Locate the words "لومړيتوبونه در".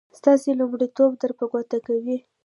0.59-1.31